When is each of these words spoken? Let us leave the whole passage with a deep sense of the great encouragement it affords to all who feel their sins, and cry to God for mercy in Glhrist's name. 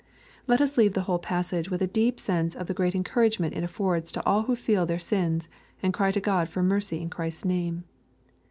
Let 0.47 0.61
us 0.61 0.79
leave 0.79 0.93
the 0.93 1.01
whole 1.03 1.19
passage 1.19 1.69
with 1.69 1.83
a 1.83 1.85
deep 1.85 2.19
sense 2.19 2.55
of 2.55 2.65
the 2.65 2.73
great 2.73 2.95
encouragement 2.95 3.55
it 3.55 3.63
affords 3.63 4.11
to 4.13 4.25
all 4.25 4.41
who 4.41 4.55
feel 4.55 4.87
their 4.87 4.97
sins, 4.97 5.47
and 5.83 5.93
cry 5.93 6.11
to 6.11 6.19
God 6.19 6.49
for 6.49 6.63
mercy 6.63 7.03
in 7.03 7.09
Glhrist's 7.11 7.45
name. 7.45 7.83